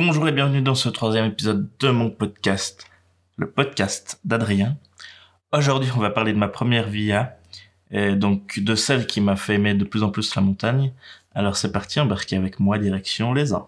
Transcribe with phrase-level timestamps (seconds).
[0.00, 2.86] Bonjour et bienvenue dans ce troisième épisode de mon podcast,
[3.36, 4.76] le podcast d'Adrien.
[5.50, 7.36] Aujourd'hui, on va parler de ma première via,
[7.90, 10.92] donc de celle qui m'a fait aimer de plus en plus la montagne.
[11.34, 13.66] Alors c'est parti, embarquez avec moi direction les uns.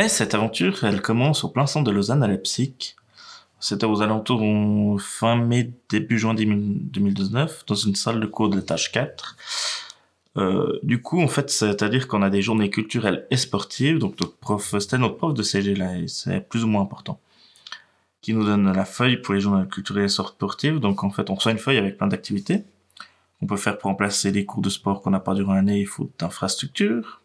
[0.00, 2.96] Mais cette aventure, elle commence au plein centre de Lausanne à Leipzig.
[3.58, 8.92] C'était aux alentours fin mai, début juin 2019, dans une salle de cours de l'étage
[8.92, 9.36] 4.
[10.38, 13.98] Euh, du coup, en fait, c'est-à-dire qu'on a des journées culturelles et sportives.
[13.98, 17.20] Donc, notre prof, c'était notre prof de CG là, c'est plus ou moins important,
[18.22, 20.78] qui nous donne la feuille pour les journées culturelles et sportives.
[20.78, 22.64] Donc, en fait, on reçoit une feuille avec plein d'activités.
[23.42, 25.86] On peut faire pour remplacer les cours de sport qu'on n'a pas durant l'année, il
[25.86, 27.19] faut d'infrastructures.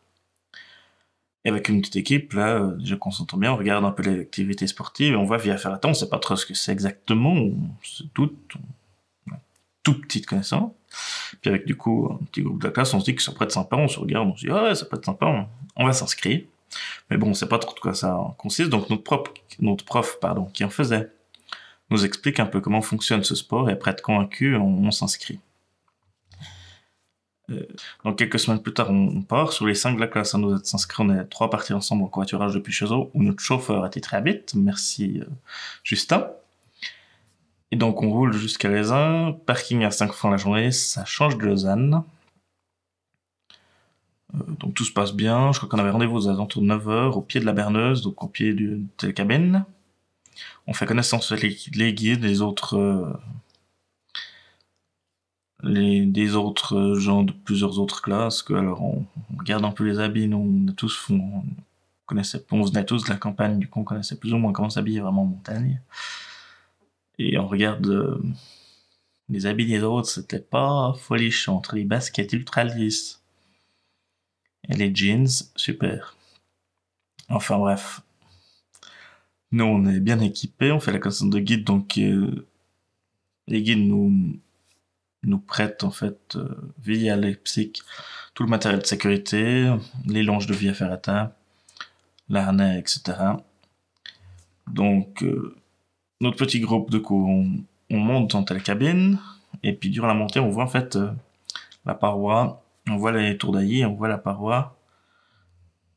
[1.45, 4.19] Et avec une petite équipe, là, déjà qu'on s'entend bien, on regarde un peu les
[4.19, 7.33] activités sportives et on voit via faire on sait pas trop ce que c'est exactement,
[7.33, 8.53] on se doute,
[9.29, 9.39] on a
[9.83, 10.71] toute petite connaissance.
[11.41, 13.31] Puis avec du coup un petit groupe de la classe, on se dit que ça
[13.31, 15.47] pourrait être sympa, on se regarde, on se dit ah ouais, ça peut être sympa,
[15.75, 16.41] on, va s'inscrire.
[17.11, 19.21] Mais bon, on sait pas trop de quoi ça consiste, donc notre prof,
[19.59, 21.11] notre prof pardon, qui en faisait
[21.91, 25.39] nous explique un peu comment fonctionne ce sport et après être convaincu, on s'inscrit.
[27.51, 27.65] Euh,
[28.03, 29.53] donc quelques semaines plus tard, on, part.
[29.53, 32.03] Sur les cinq de la classe, à nous êtes inscrits, on est trois partis ensemble
[32.03, 34.53] en covoiturage depuis chez eux, où notre chauffeur très vite.
[34.55, 35.25] Merci euh,
[35.83, 36.27] Justin.
[37.71, 41.45] Et donc on roule jusqu'à Lausanne, parking à 5 francs la journée, ça change de
[41.45, 42.03] Lausanne.
[44.35, 47.11] Euh, donc tout se passe bien, je crois qu'on avait rendez-vous aux alentours de 9h,
[47.13, 49.65] au pied de la berneuse, donc au pied du télécabine.
[50.67, 53.19] On fait connaissance avec les, guides, les autres
[55.65, 59.05] les, des autres gens de plusieurs autres classes, que alors on,
[59.37, 61.43] regarde un peu les habits, nous on tous, on,
[62.51, 64.99] on venait tous de la campagne, du coup on connaissait plus ou moins comment s'habiller
[64.99, 65.81] vraiment en montagne.
[67.17, 68.21] Et on regarde euh,
[69.29, 73.21] les habits des autres, c'était pas folichon, entre les baskets ultra lisses
[74.69, 76.15] et les jeans, super.
[77.29, 78.01] Enfin bref.
[79.51, 82.45] Nous on est bien équipés, on fait la connaissance de guide, donc euh,
[83.47, 84.37] les guides nous
[85.25, 87.73] nous prête en fait euh, via Leipzig
[88.33, 89.73] tout le matériel de sécurité,
[90.07, 91.35] les longes de via ferrata,
[92.29, 93.17] l'harnais, etc.
[94.67, 95.55] Donc euh,
[96.21, 97.27] notre petit groupe de coup,
[97.89, 99.19] on, monte dans telle cabine
[99.63, 101.11] et puis durant la montée, on voit en fait euh,
[101.85, 104.77] la paroi, on voit les tours on voit la paroi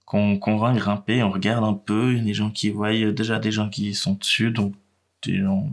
[0.05, 3.53] qu'on va grimper, on regarde un peu, il y a gens qui voient déjà des
[3.53, 4.75] gens qui sont dessus, donc
[5.23, 5.69] des gens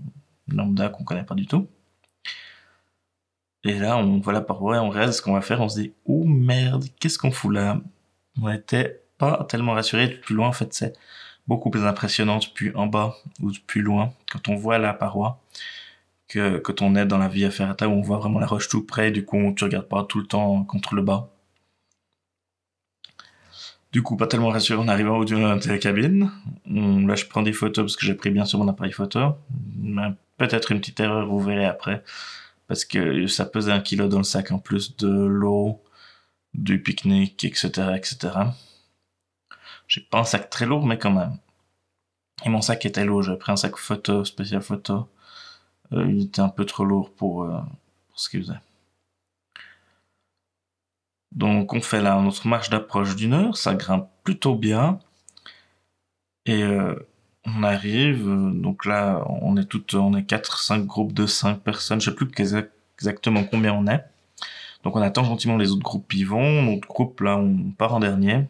[0.50, 1.68] lambda qu'on connaît pas du tout.
[3.68, 5.59] Et là, on voit la paroi et on réalise ce qu'on va faire.
[5.59, 7.81] On se dit, oh merde, qu'est-ce qu'on fout là?
[8.40, 10.48] On était pas tellement rassuré plus loin.
[10.48, 10.94] En fait, c'est
[11.48, 15.42] beaucoup plus impressionnant depuis en bas ou depuis loin quand on voit la paroi
[16.28, 18.86] que quand on est dans la Via Ferrata où on voit vraiment la roche tout
[18.86, 19.09] près.
[19.09, 21.31] Du coup, tu regardes pas tout le temps contre le bas.
[23.92, 26.30] Du coup, pas tellement rassuré en arrivant au de la cabine.
[26.68, 29.38] Là, je prends des photos parce que j'ai pris bien sur mon appareil photo.
[30.38, 32.04] Peut-être une petite erreur, vous verrez après
[32.68, 35.84] parce que ça pesait un kilo dans le sac en plus de l'eau,
[36.53, 38.34] du pique-nique, etc., etc.
[39.88, 41.38] J'ai pas un sac très lourd, mais quand même.
[42.45, 43.24] Et mon sac était lourd.
[43.24, 45.10] J'ai pris un sac photo, spécial photo.
[45.94, 47.60] Euh, il était un peu trop lourd pour, euh,
[48.10, 48.60] pour ce qu'il faisait.
[51.31, 55.00] Donc on fait là notre marche d'approche d'une heure, ça grimpe plutôt bien.
[56.45, 56.95] Et euh,
[57.45, 61.59] on arrive, euh, donc là, on est toutes, on est quatre, cinq groupes de cinq
[61.59, 62.30] personnes, je sais plus
[62.97, 64.03] exactement combien on est.
[64.83, 66.62] Donc on attend gentiment les autres groupes vont.
[66.62, 68.45] Notre groupe là, on part en dernier.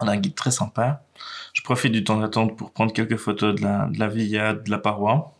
[0.00, 1.04] On a un guide très sympa.
[1.52, 4.70] Je profite du temps d'attente pour prendre quelques photos de la, de la villa, de
[4.70, 5.34] la paroi.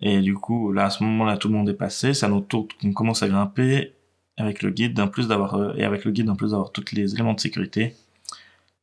[0.00, 2.14] Et du coup, là, à ce moment-là, tout le monde est passé.
[2.14, 3.94] C'est à notre tour qu'on commence à grimper
[4.36, 6.92] avec le guide, en plus d'avoir, euh, et avec le guide, en plus d'avoir tous
[6.92, 7.94] les éléments de sécurité.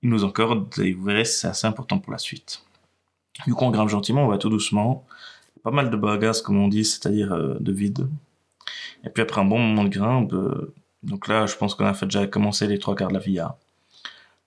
[0.08, 2.64] Nous accorde, et vous verrez, c'est assez important pour la suite.
[3.46, 5.06] Du coup, on grimpe gentiment, on va tout doucement.
[5.64, 8.08] Pas mal de bagages, comme on dit, c'est-à-dire euh, de vide.
[9.04, 10.74] Et puis après un bon moment de grimpe, euh,
[11.04, 13.58] donc là, je pense qu'on a fait déjà commencé les trois quarts de la via.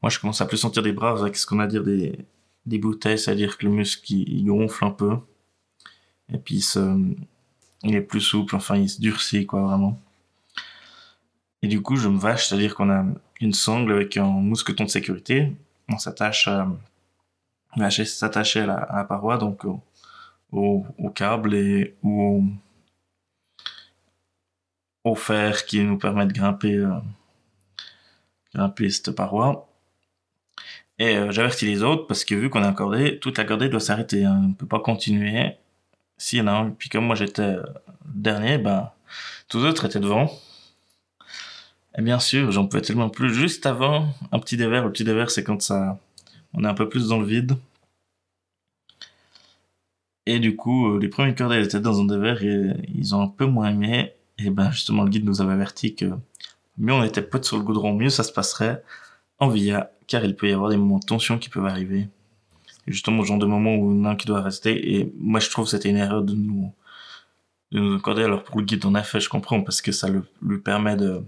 [0.03, 2.19] Moi, je commence à plus sentir des bras avec ce qu'on a à dire des,
[2.65, 5.19] des bouteilles, c'est-à-dire que le muscle il, gonfle un peu.
[6.33, 7.17] Et puis il,
[7.83, 10.01] il est plus souple, enfin il se durcit, quoi, vraiment.
[11.61, 13.05] Et du coup, je me vache, c'est-à-dire qu'on a
[13.41, 15.53] une sangle avec un mousqueton de sécurité.
[15.89, 16.69] On s'attache à,
[18.05, 19.65] s'attacher à, à, la paroi, donc
[20.53, 22.43] au, câble et au,
[25.05, 26.99] au fer qui nous permet de grimper, euh,
[28.55, 29.69] grimper cette paroi.
[30.99, 33.81] Et euh, j'avertis les autres parce que vu qu'on a accordé, toute la cordée doit
[33.81, 34.25] s'arrêter.
[34.25, 34.41] Hein.
[34.45, 35.57] On ne peut pas continuer.
[36.33, 37.63] A un, puis comme moi j'étais euh,
[38.05, 38.91] dernier, ben,
[39.49, 40.31] tous les autres étaient devant.
[41.99, 43.35] Et bien sûr, j'en pouvais tellement plus.
[43.35, 44.85] Juste avant, un petit dévers.
[44.85, 45.99] Le petit dévers, c'est quand ça,
[46.55, 47.57] on est un peu plus dans le vide.
[50.27, 53.29] Et du coup, euh, les premiers cordées étaient dans un dévers et ils ont un
[53.29, 54.13] peu moins aimé.
[54.39, 56.07] Et ben, justement, le guide nous avait averti que
[56.79, 58.83] mieux on était potes sur le goudron, mieux ça se passerait
[59.39, 62.09] en via, car il peut y avoir des moments de tension qui peuvent arriver.
[62.87, 64.97] Et justement, genre de moment où en un qui doit rester.
[64.97, 66.73] Et moi, je trouve que c'était une erreur de nous,
[67.73, 68.23] de nous accorder.
[68.23, 71.23] Alors, pour le guide, a fait, je comprends, parce que ça le, lui permet de,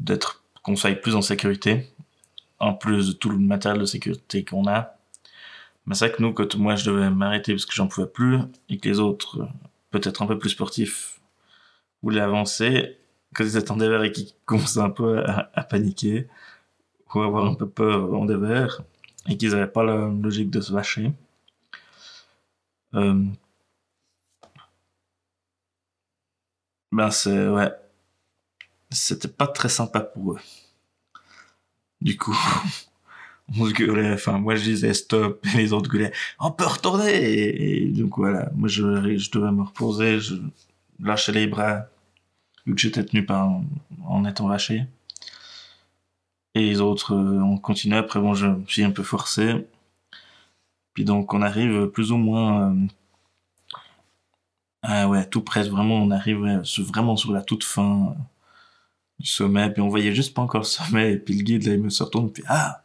[0.00, 1.92] d'être qu'on soit plus en sécurité,
[2.58, 4.96] en plus de tout le matériel de sécurité qu'on a.
[5.86, 8.38] Mais c'est vrai que nous, quand moi je devais m'arrêter parce que j'en pouvais plus,
[8.68, 9.48] et que les autres,
[9.90, 11.20] peut-être un peu plus sportifs,
[12.02, 12.98] voulaient avancer,
[13.34, 16.28] quand ils attendaient vers et qu'ils commençaient un peu à, paniquer,
[17.14, 18.82] ou avoir un peu peur en dévers,
[19.28, 21.12] et qu'ils n'avaient pas la logique de se vacher.
[22.94, 23.24] Euh,
[26.92, 27.70] ben c'est, ouais,
[28.90, 30.40] c'était pas très sympa pour eux.
[32.00, 32.36] Du coup,
[33.58, 37.82] on se gueulait, enfin, moi je disais stop, et les autres gueulaient, on peut retourner!
[37.82, 40.36] Et, donc voilà, moi je, je devais me reposer, je
[41.00, 41.86] lâchais les bras,
[42.66, 43.60] vu que j'étais tenu par,
[44.04, 44.86] en étant lâché.
[46.54, 49.66] Et les autres, euh, on continuait, après bon, je me suis un peu forcé.
[50.94, 52.86] Puis donc on arrive plus ou moins, euh,
[54.82, 58.16] ah ouais, tout près, vraiment, on arrive vraiment sur la toute fin
[59.20, 61.74] du sommet, puis on voyait juste pas encore le sommet, et puis le guide, là,
[61.74, 62.82] il me se retourne, puis ah,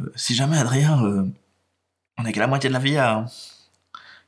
[0.00, 1.24] euh, si jamais Adrien, euh,
[2.16, 3.18] on est qu'à la moitié de la via.
[3.18, 3.26] Hein.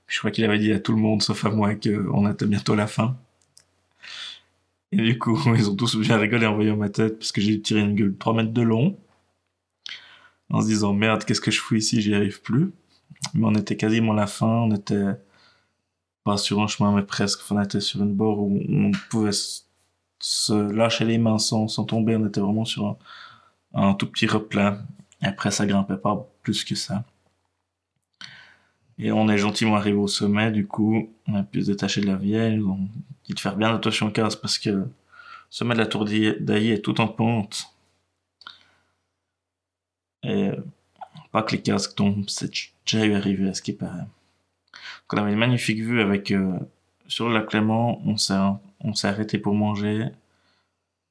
[0.09, 2.75] Je crois qu'il avait dit à tout le monde, sauf à moi, qu'on était bientôt
[2.75, 3.17] la fin.
[4.93, 7.61] Et du coup, ils ont tous bien rigolé en voyant ma tête, parce que j'ai
[7.61, 8.99] tiré une gueule de 3 mètres de long,
[10.51, 12.73] en se disant merde, qu'est-ce que je fous ici, j'y arrive plus.
[13.35, 15.15] Mais on était quasiment à la fin, on était
[16.25, 19.66] pas sur un chemin, mais presque, on était sur une bord où on pouvait se
[20.51, 22.17] lâcher les mains sans, tomber.
[22.17, 22.97] On était vraiment sur
[23.75, 24.79] un, tout petit replat.
[25.23, 27.05] Après, ça grimpait pas plus que ça.
[28.99, 32.07] Et on est gentiment arrivé au sommet, du coup, on a pu se détacher de
[32.07, 32.61] la vieille.
[32.61, 32.89] On
[33.25, 34.91] dit de faire bien attention au casque parce que le
[35.51, 37.69] sommet de la tour d'Aïe est tout en pente.
[40.23, 40.51] Et
[41.31, 42.51] pas que les casques tombent, c'est
[42.87, 44.01] déjà arrivé à ce qui paraît.
[44.01, 46.59] Donc on avait une magnifique vue avec, euh,
[47.07, 48.35] sur le lac Clément, on s'est
[48.87, 50.07] on s'est arrêté pour manger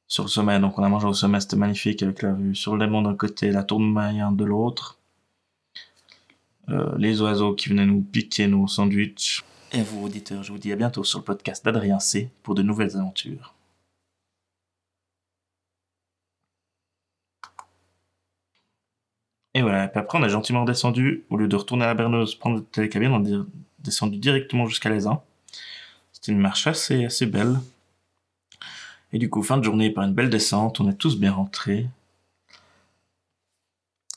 [0.07, 0.59] sur le sommet.
[0.59, 3.15] Donc on a mangé au sommet, c'était magnifique avec la vue sur le léman d'un
[3.15, 4.97] côté, la tour de Mayen de l'autre.
[6.69, 9.43] Euh, les oiseaux qui venaient nous piquer nos sandwichs.
[9.71, 12.63] Et vous, auditeurs, je vous dis à bientôt sur le podcast d'Adrien C pour de
[12.63, 13.53] nouvelles aventures.
[19.53, 22.35] Et voilà, puis après on a gentiment descendu, au lieu de retourner à la berneuse,
[22.35, 23.45] prendre le télécabine, on est
[23.79, 25.07] descendu directement jusqu'à les
[26.25, 27.59] c'est une marche assez, assez belle.
[29.13, 31.87] Et du coup, fin de journée par une belle descente, on est tous bien rentrés.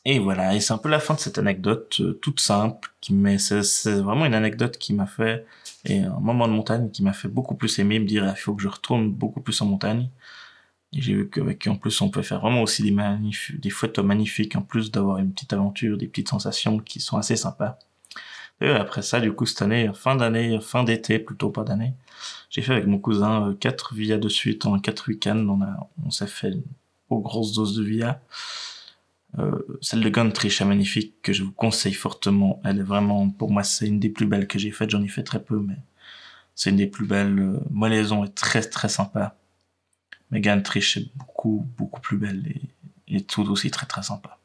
[0.06, 3.36] Et voilà, et c'est un peu la fin de cette anecdote euh, toute simple, mais
[3.36, 5.44] c'est vraiment une anecdote qui m'a fait,
[5.84, 8.54] et un moment de montagne qui m'a fait beaucoup plus aimer, me dire il faut
[8.54, 10.08] que je retourne beaucoup plus en montagne.
[10.94, 12.96] Et j'ai vu qu'avec en plus on peut faire vraiment aussi des,
[13.58, 17.36] des photos magnifiques, en plus d'avoir une petite aventure, des petites sensations qui sont assez
[17.36, 17.78] sympas.
[18.60, 21.94] Et après ça, du coup, cette année, fin d'année, fin d'été, plutôt pas d'année,
[22.50, 25.46] j'ai fait avec mon cousin euh, quatre villas de suite en quatre week-ends.
[25.48, 25.60] On
[26.04, 26.62] on s'est fait une
[27.10, 28.20] grosse dose de via.
[29.38, 32.60] Euh, celle de Guntrich est magnifique, que je vous conseille fortement.
[32.64, 34.90] Elle est vraiment, pour moi, c'est une des plus belles que j'ai faites.
[34.90, 35.76] J'en ai fait très peu, mais
[36.54, 37.38] c'est une des plus belles.
[37.38, 39.36] Euh, Molaison est très, très sympa.
[40.30, 44.38] Mais Guntrich est beaucoup, beaucoup plus belle et, et tout aussi très, très sympa.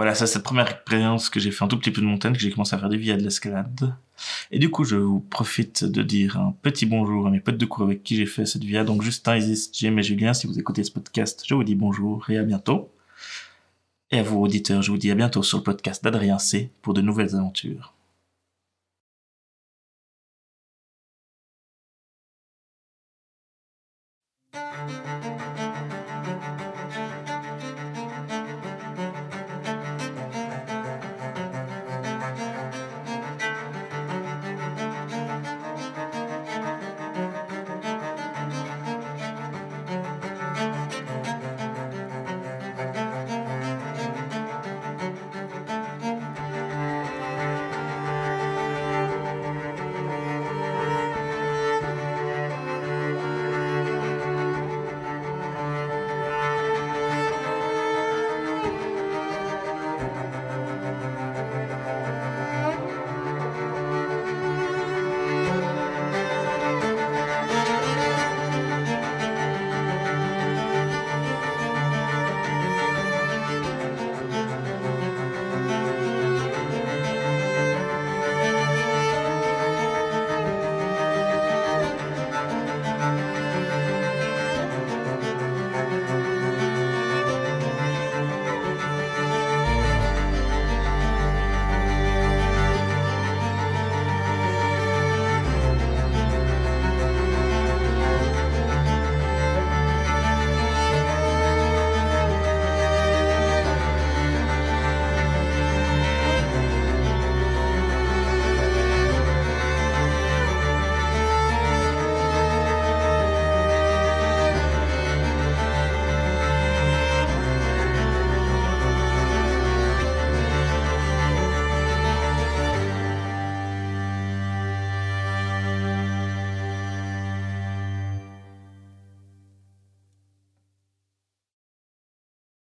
[0.00, 2.32] Voilà, ça c'est la première expérience que j'ai fait un tout petit peu de montagne,
[2.32, 3.94] que j'ai commencé à faire des via de l'escalade.
[4.50, 7.66] Et du coup, je vous profite de dire un petit bonjour à mes potes de
[7.66, 8.82] cours avec qui j'ai fait cette via.
[8.82, 12.30] Donc Justin, Isis, Jim et Julien, si vous écoutez ce podcast, je vous dis bonjour
[12.30, 12.90] et à bientôt.
[14.10, 16.94] Et à vous auditeurs, je vous dis à bientôt sur le podcast d'Adrien C pour
[16.94, 17.92] de nouvelles aventures.